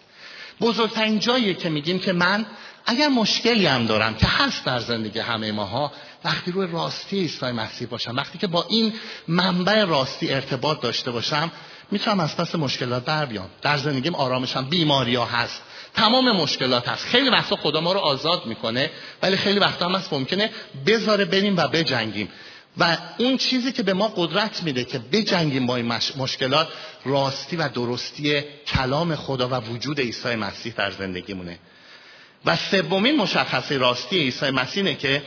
[0.62, 2.46] بزرگترین جاییه که میگیم که من
[2.86, 5.92] اگر مشکلی هم دارم که هست در زندگی همه ماها
[6.24, 8.94] وقتی روی راستی عیسی مسیح باشم وقتی که با این
[9.28, 11.52] منبع راستی ارتباط داشته باشم
[11.92, 13.50] می‌تونم از پس مشکلات در بیام.
[13.62, 15.62] در زندگیم آرامشم بیماری ها هست.
[15.94, 17.06] تمام مشکلات هست.
[17.06, 20.50] خیلی وقتا خدا ما رو آزاد می‌کنه ولی خیلی وقتا هم هست ممکنه
[20.86, 22.30] بذاره بریم و بجنگیم.
[22.78, 26.68] و اون چیزی که به ما قدرت میده که بجنگیم با این مشکلات
[27.06, 31.60] راستی و درستی کلام خدا و وجود عیسی مسیح در زندگیمونه.
[32.46, 35.24] و سومین مشخصه راستی عیسی مسیح اینه که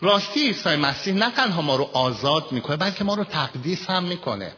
[0.00, 4.52] راستی عیسی مسیح نه تنها ما رو آزاد می‌کنه بلکه ما رو تقدیس هم می‌کنه.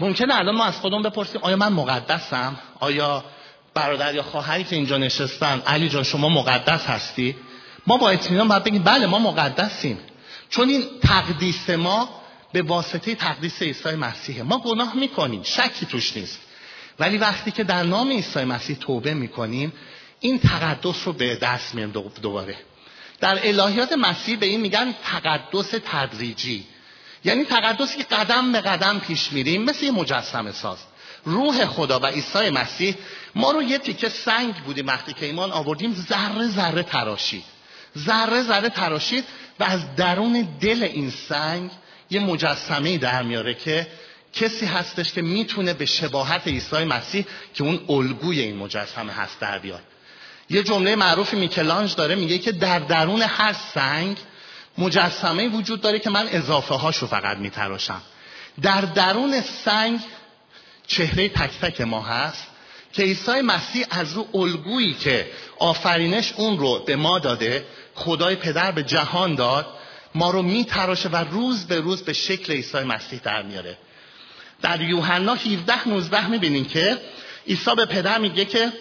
[0.00, 3.24] ممکنه الان ما از خودمون بپرسیم آیا من مقدسم؟ آیا
[3.74, 7.36] برادر یا خواهری که اینجا نشستن علی جان شما مقدس هستی؟
[7.86, 9.98] ما با اطمینان باید بگیم بله ما مقدسیم.
[10.50, 14.42] چون این تقدیس ما به واسطه تقدیس عیسی مسیحه.
[14.42, 16.40] ما گناه می‌کنیم شکی توش نیست.
[16.98, 19.72] ولی وقتی که در نام عیسی مسیح توبه می‌کنیم
[20.20, 22.56] این تقدس رو به دست میاریم دوباره.
[23.20, 26.66] در الهیات مسیح به این میگن تقدس تدریجی.
[27.24, 30.78] یعنی تقدسی که قدم به قدم پیش میریم مثل یه مجسمه ساز.
[31.24, 32.94] روح خدا و عیسی مسیح
[33.34, 37.44] ما رو یه تیکه سنگ بودیم وقتی که ایمان آوردیم ذره ذره تراشید.
[37.98, 39.24] ذره ذره تراشید
[39.60, 41.70] و از درون دل این سنگ
[42.10, 43.86] یه مجسمه در میاره که
[44.32, 49.58] کسی هستش که می‌تونه به شباهت عیسی مسیح که اون الگوی این مجسمه هست در
[49.58, 49.82] بیاد.
[50.50, 54.16] یه جمله معروف میکلانج داره میگه که در درون هر سنگ
[54.78, 58.02] مجسمه وجود داره که من اضافه هاشو فقط میتراشم.
[58.62, 60.00] در درون سنگ
[60.86, 62.46] چهره تک تک ما هست
[62.92, 68.72] که عیسی مسیح از رو الگویی که آفرینش اون رو به ما داده خدای پدر
[68.72, 69.66] به جهان داد
[70.14, 73.78] ما رو میتراشه و روز به روز به شکل عیسی مسیح در میاره.
[74.62, 76.98] در یوحنا 17 19 می‌بینیم که
[77.46, 78.72] عیسی به پدر میگه که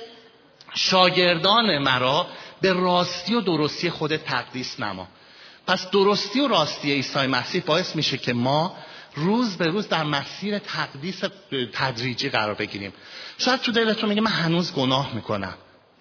[0.74, 2.28] شاگردان مرا
[2.62, 5.08] به راستی و درستی خود تقدیس نما.
[5.68, 8.76] پس درستی و راستی عیسی مسیح باعث میشه که ما
[9.16, 11.22] روز به روز در مسیر تقدیس
[11.74, 12.94] تدریجی قرار بگیریم.
[13.38, 15.54] شاید تو دلتون میگه من هنوز گناه می‌کنم.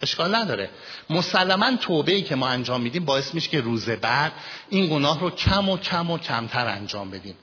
[0.02, 0.70] اشکال نداره.
[1.10, 4.32] مسلما توبه ای که ما انجام میدیم باعث میشه که روز بعد
[4.68, 7.34] این گناه رو کم و کم و کمتر انجام بدیم.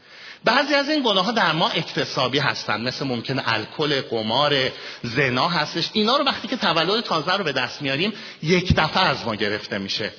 [0.44, 2.82] بعضی از این گناه ها در ما اکتسابی هستن.
[2.82, 4.54] مثل ممکن الکل قمار
[5.04, 5.90] زنا هستش.
[5.94, 9.78] اینا رو وقتی که تولد تازه رو به دست میاریم یک دفعه از ما گرفته
[9.78, 10.12] میشه.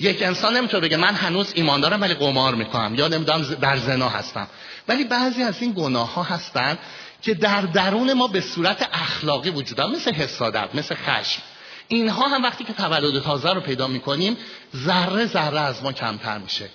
[0.00, 4.08] یک انسان نمی‌تونه بگه من هنوز ایمان دارم ولی قمار می‌کنم یا نمی‌دونم در زنا
[4.08, 4.48] هستم.
[4.88, 6.78] ولی بعضی از این گناه ها هستن
[7.22, 11.42] که در درون ما به صورت اخلاقی وجود هم مثل حسادت مثل خشم.
[11.88, 14.36] اینها هم وقتی که تولد تازه رو پیدا می‌کنیم
[14.76, 16.68] ذره ذره از ما کمتر میشه.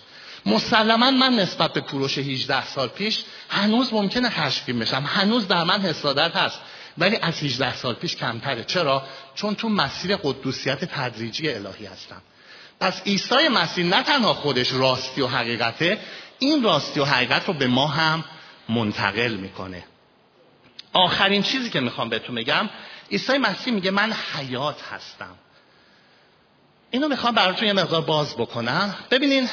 [0.46, 5.04] مسلما من نسبت به کوروش 18 سال پیش هنوز ممکنه خشمگین بشم.
[5.08, 6.60] هنوز در من حسادت هست
[6.98, 8.64] ولی از 18 سال پیش کمتره.
[8.64, 9.04] چرا؟
[9.36, 12.22] چون تو مسیر قدوسیت تدریجی الهی هستم.
[12.82, 16.00] پس عیسی مسیح نه تنها خودش راستی و حقیقته
[16.40, 18.24] این راستی و حقیقت رو به ما هم
[18.70, 19.84] منتقل می‌کنه.
[20.94, 22.70] آخرین چیزی که می‌خوام بهتون بگم
[23.12, 25.36] عیسی مسیح میگه من حیات هستم.
[26.92, 28.96] اینو می‌خوام براتون یه مقدار باز بکنم.
[29.12, 29.50] ببینین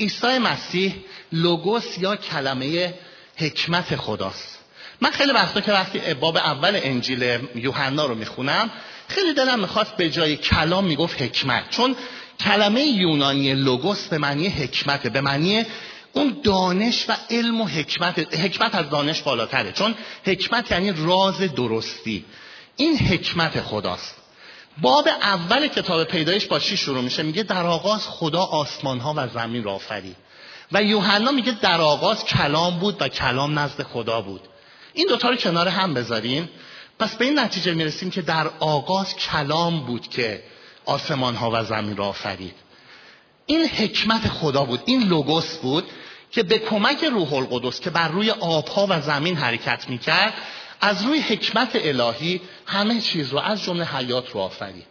[0.00, 0.94] عیسی مسیح
[1.32, 2.94] لوگوس یا کلمه
[3.36, 4.58] حکمت خداست.
[5.00, 8.70] من خیلی وقتا که وقتی باب اول انجیل یوحنا رو می‌خونم
[9.08, 11.70] خیلی دلم می‌خواست به جای کلام می‌گفت حکمت.
[11.70, 11.96] چون
[12.44, 15.64] کلمه یونانی لوگوس به معنی حکمته به معنی
[16.12, 19.72] اون دانش و علم و حکمت حکمت از دانش بالاتره.
[19.72, 22.24] چون حکمت یعنی راز درستی.
[22.76, 24.16] این حکمت خداست.
[24.78, 29.28] باب اول کتاب پیدایش با چی شروع میشه؟ میگه در آغاز خدا آسمان ها و
[29.28, 30.16] زمین را آفرید.
[30.72, 34.40] و یوحنا میگه در آغاز کلام بود و کلام نزد خدا بود.
[34.92, 36.48] این دوتا رو کنار هم بذاریم.
[36.98, 40.42] پس به این نتیجه می‌رسیم که در آغاز کلام بود که
[40.84, 42.54] آسمان ها و زمین را آفرید.
[43.46, 45.84] این حکمت خدا بود این لوگوس بود
[46.30, 50.34] که به کمک روح القدس که بر روی آبها و زمین حرکت می‌کرد
[50.80, 54.86] از روی حکمت الهی همه چیز رو از جمله حیات رو آفرید.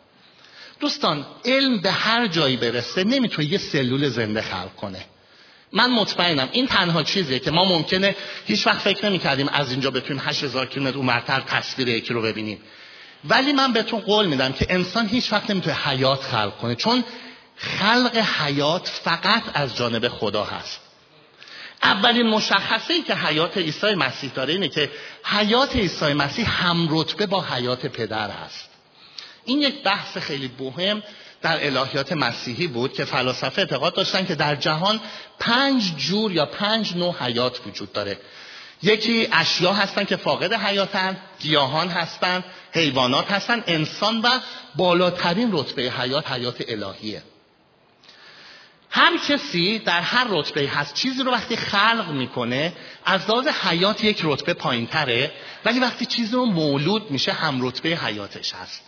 [0.80, 5.06] دوستان علم به هر جایی برسه نمی‌تونه یه سلول زنده خلق کنه.
[5.74, 10.24] من مطمئنم این تنها چیزیه که ما ممکنه هیچ وقت فکر نمی‌کردیم از اینجا بتونیم
[10.26, 12.58] 8000 کیلومتر اونورتر تصویر یکی رو ببینیم.
[13.26, 17.04] ولی من بهتون قول میدم که انسان هیچ وقت نمی‌تونه حیات خلق کنه چون
[17.56, 20.80] خلق حیات فقط از جانب خدا هست.
[21.84, 24.92] اولین مشخصه ای که حیات عیسی مسیح داره اینه که
[25.24, 28.70] حیات عیسی مسیح هم رتبه با حیات پدر هست.
[29.46, 31.04] این یک بحث خیلی مهم
[31.42, 35.00] در الهیات مسیحی بود که فلاسفه اعتقاد داشتن که در جهان
[35.40, 38.18] پنج جور یا پنج نوع حیات وجود داره.
[38.84, 44.28] یکی اشیا هستن که فاقد حیاتن گیاهان هستن حیوانات هستن انسان و
[44.76, 47.24] بالاترین رتبه حیات حیات الهیه.
[48.90, 52.74] هر کسی در هر رتبه هست چیزی رو وقتی خلق می‌کنه
[53.06, 55.32] از لحاظ حیات یک رتبه پایین تره
[55.66, 58.82] ولی وقتی چیزی رو مولود میشه هم رتبه حیاتش هست.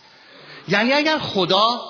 [0.68, 1.82] یعنی اگر خدا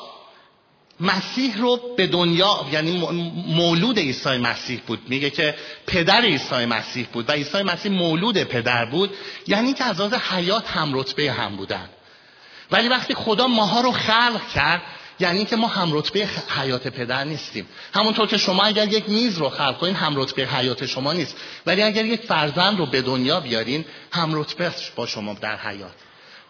[1.04, 3.00] مسیح رو به دنیا یعنی
[3.48, 5.00] مولود عیسی مسیح بود.
[5.08, 5.56] میگه که
[5.88, 9.14] پدر عیسی مسیح بود و عیسی مسیح مولود پدر بود
[9.48, 11.90] یعنی که از لحاظ حیات هم رتبه هم بودن.
[12.72, 14.82] ولی وقتی خدا ماها رو خلق کرد
[15.20, 17.68] یعنی که ما هم رتبه حیات پدر نیستیم.
[17.94, 21.36] همونطور که شما اگر یک میز رو خلق کنین هم رتبه حیات شما نیست.
[21.66, 25.96] ولی اگر یک فرزند رو به دنیا بیارین هم رتبه با شما در حیات.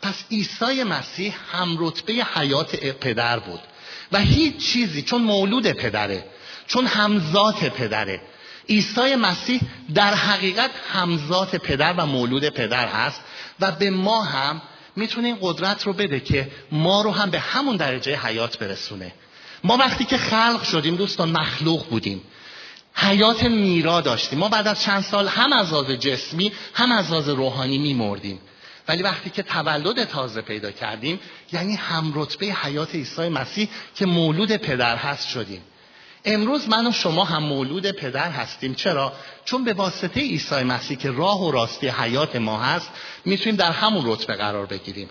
[0.02, 3.60] پس عیسی مسیح هم رتبه حیات پدر بود.
[4.14, 6.26] و هیچ چیزی چون مولود پدره
[6.68, 8.22] چون همزات پدره.
[8.70, 9.62] عیسی مسیح
[9.96, 13.22] در حقیقت همزات پدر و مولود پدر هست
[13.60, 14.62] و به ما هم
[14.96, 19.12] می‌تونه این قدرت رو بده که ما رو هم به همون درجه حیات برسونه.
[19.64, 22.22] ما وقتی که خلق شدیم دوستان مخلوق بودیم.
[22.96, 24.40] حیات میرا داشتیم.
[24.40, 28.40] ما بعد از چند سال هم از آز جسمی هم از آز روحانی میمردیم.
[28.88, 31.20] ولی وقتی که تولد تازه پیدا کردیم
[31.52, 35.62] یعنی هم رتبه حیات عیسی مسیح که مولود پدر هست شدیم.
[36.26, 38.74] امروز من و شما هم مولود پدر هستیم.
[38.74, 39.14] چرا؟
[39.46, 42.92] چون به واسطه عیسی مسیح که راه و راستی حیات ما هست
[43.26, 45.10] می‌تونیم در همون رتبه قرار بگیریم.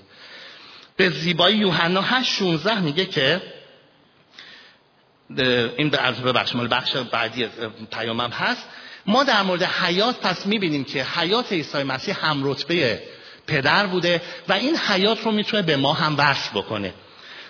[0.96, 3.42] به زیبایی یوحنا 8 16 میگه که
[5.76, 7.46] این به از ببخش مال بخش بعدی
[7.90, 8.68] پیامم هست.
[9.06, 13.02] ما در مورد حیات پس می‌بینیم که حیات عیسی مسیح هم رتبه
[13.52, 16.94] پدر بوده و این حیات رو می‌تونه به ما هم وصل بکنه.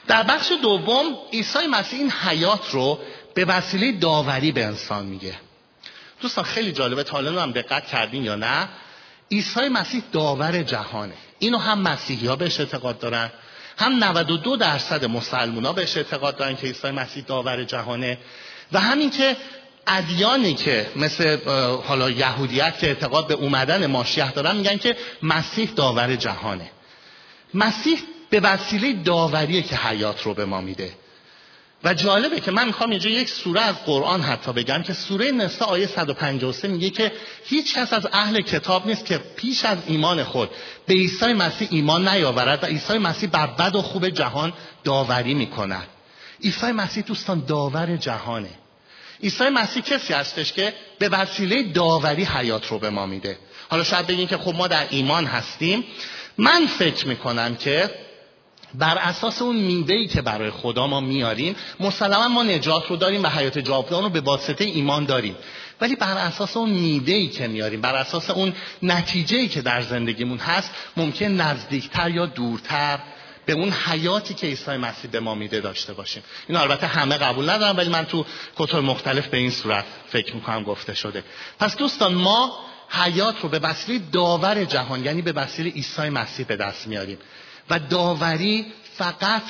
[0.06, 2.98] در بخش دوم عیسی مسیح این حیات رو
[3.34, 5.34] به وسیله داوری به انسان میگه.
[6.20, 7.02] دوستان خیلی جالبه.
[7.02, 8.68] تا هم دقت کردین یا نه.
[9.30, 13.30] عیسی مسیح داور جهانه اینو هم مسیحی ها بهش اعتقاد دارن.
[13.78, 18.18] هم 92 درصد مسلمان ها بهش اعتقاد دارن که عیسی مسیح داور جهانه.
[18.72, 19.36] و همین که
[19.86, 21.38] ادیانی که مثل
[21.86, 26.70] حالا یهودیت که اعتقاد به اومدن ماشیح دارن میگن که مسیح داور جهانه.
[27.54, 27.98] مسیح
[28.30, 30.92] به وسیله داوریه که حیات رو به ما میده.
[31.84, 35.64] و جالبه که من می‌خوام اینجا یک سوره از قرآن حتی بگم که سوره نسا
[35.64, 37.12] آیه 153 میگه که
[37.44, 40.50] هیچ کس از اهل کتاب نیست که پیش از ایمان خود
[40.86, 44.52] به عیسی مسیح ایمان نیاورد و عیسی مسیح بر بد و خوب جهان
[44.84, 45.86] داوری می‌کند.
[46.44, 48.50] عیسی مسیح دوستان داور جهانه.
[49.22, 53.38] عیسی مسیح کسی هستش که به وسیله داوری حیات رو به ما میده.
[53.70, 55.84] حالا شاید بگین که خب ما در ایمان هستیم.
[56.38, 57.90] من فکر می‌کنم که
[58.74, 63.26] بر اساس اون میوه‌ای که برای خدا ما میاریم مسلما ما نجات رو داریم و
[63.26, 65.36] حیات جاودان رو به واسطه ایمان داریم.
[65.80, 70.70] ولی بر اساس اون میوه‌ای که میاریم بر اساس اون نتیجه‌ای که در زندگیمون هست
[70.96, 72.98] ممکن نزدیکتر یا دورتر
[73.46, 76.22] به اون حیاتی که عیسی مسیح به ما میده داشته باشیم.
[76.48, 78.26] این البته همه قبول ندارم ولی من تو
[78.56, 81.24] کتب مختلف به این صورت فکر می‌کنم گفته شده.
[81.58, 86.56] پس دوستان ما حیات رو به وسیله داور جهان یعنی به وسیله عیسی مسیح به
[86.56, 87.18] دست میاریم
[87.70, 89.42] و داوری فقط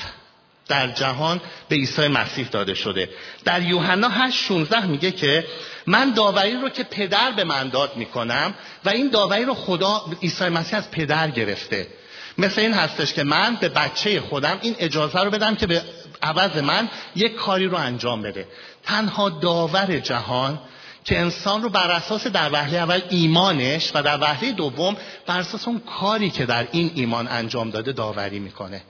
[0.67, 3.09] در جهان به عیسی مسیح داده شده.
[3.45, 5.47] در یوحنا 8 16 میگه که
[5.87, 8.53] من داوری رو که پدر به من داد می‌کنم
[8.85, 11.87] و این داوری رو خدا عیسی مسیح از پدر گرفته.
[12.37, 15.81] مثل این هستش که من به بچه خودم این اجازه رو بدم که به
[16.21, 18.47] عوض من یک کاری رو انجام بده.
[18.83, 20.59] تنها داور جهان
[21.05, 25.67] که انسان رو بر اساس در وهله اول ایمانش و در وهله دوم بر اساس
[25.67, 28.81] اون کاری که در این ایمان انجام داده داوری می‌کنه.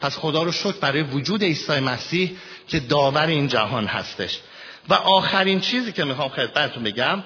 [0.00, 2.36] پس خدا رو شکر برای وجود عیسی مسیح
[2.68, 4.40] که داور این جهان هستش.
[4.88, 7.22] و آخرین چیزی که می‌خوام خدمتتون بگم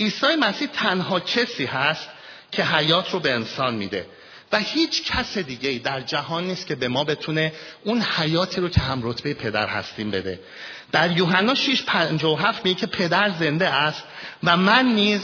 [0.00, 2.08] عیسی مسیح تنها کسی هست
[2.52, 4.06] که حیات رو به انسان میده.
[4.52, 7.52] و هیچ کس دیگه در جهان نیست که به ما بتونه
[7.84, 10.40] اون حیاتی رو که هم رتبه پدر هستیم بده.
[10.92, 14.04] در یوحنا 6 57 میگه که پدر زنده است
[14.44, 15.20] و من نیز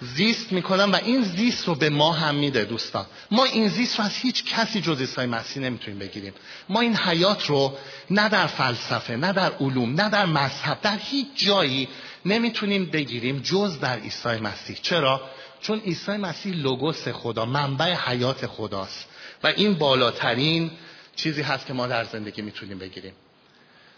[0.00, 3.06] زیست می‌کنم و این زیست رو به ما هم میده دوستان.
[3.30, 6.32] ما این زیست رو از هیچ کسی جز عیسی مسیح نمی‌تونیم بگیریم.
[6.68, 7.76] ما این حیات رو
[8.10, 11.88] نه در فلسفه نه در علوم نه در مذهب در هیچ جایی
[12.24, 14.76] نمی‌تونیم بگیریم جز در عیسی مسیح.
[14.82, 15.20] چرا؟
[15.60, 19.06] چون عیسی مسیح لوگوس خدا منبع حیات خداست.
[19.42, 20.70] و این بالاترین
[21.16, 23.12] چیزی هست که ما در زندگی می‌تونیم بگیریم.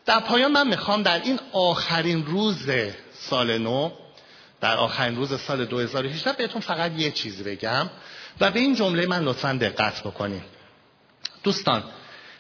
[0.07, 2.70] در پایان من می‌خوام در این آخرین روز
[3.12, 3.90] سال نو
[4.61, 7.90] در آخرین روز سال 2018 بهتون فقط یه چیز بگم
[8.40, 10.44] و به این جمله من لطفا دقت بکنیم
[11.42, 11.83] دوستان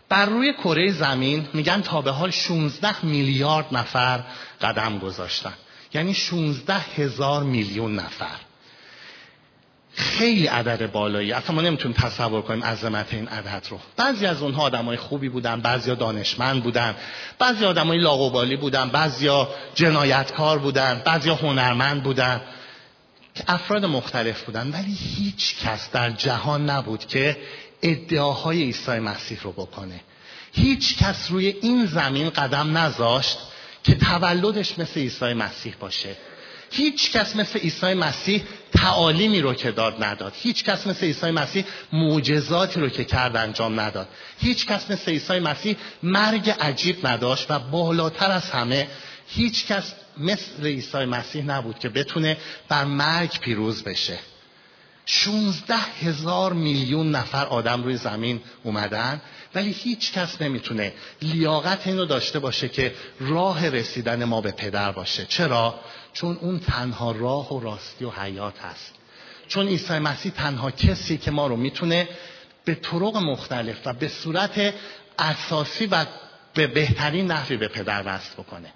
[0.08, 4.24] بر روی کره زمین میگن تا به حال 16 میلیارد نفر
[4.60, 5.54] قدم گذاشتن.
[5.94, 8.36] یعنی 16 هزار میلیون نفر.
[9.94, 11.32] خیلی عدد بالایی.
[11.32, 13.78] اصلا ما نمی‌تونیم تصور کنیم عظمت این عدد رو.
[13.96, 16.94] بعضی از اونها آدمای خوبی بودن بعضیا دانشمند بودن
[17.38, 22.40] بعضی آدمای لاغوبالی بودن بعضیا جنایتکار بودن بعضیا هنرمند بودن.
[23.48, 27.36] افراد مختلف بودن ولی هیچ کس در جهان نبود که
[27.82, 30.00] ادعاهای عیسی مسیح رو بکنه.
[30.52, 33.38] هیچ کس روی این زمین قدم نذاشت
[33.84, 36.16] که تولدش مثل عیسی مسیح باشه.
[36.72, 40.32] هیچ کس مثل عیسی مسیح تعالیمی رو که داد نداد.
[40.36, 44.08] هیچ کس مثل عیسی مسیح معجزاتی رو که کرد انجام نداد.
[44.38, 48.88] هیچ کس مثل عیسی مسیح مرگ عجیب نداشت و بالاتر از همه
[49.26, 52.36] هیچ کس مثل عیسی مسیح نبود که بتونه
[52.68, 54.18] بر مرگ پیروز بشه.
[55.06, 59.20] 16 هزار میلیون نفر آدم روی زمین اومدن
[59.54, 60.92] ولی هیچ کس نمی‌تونه
[61.22, 65.26] لیاقت اینو داشته باشه که راه رسیدن ما به پدر باشه.
[65.26, 65.80] چرا؟
[66.12, 68.94] چون اون تنها راه و راستی و حیات هست.
[69.48, 72.08] چون عیسی مسیح تنها کسی که ما رو می‌تونه
[72.64, 74.74] به طرق مختلف و به صورت
[75.18, 76.06] اساسی و
[76.54, 78.72] به بهترین نحوی به پدر وصل بکنه.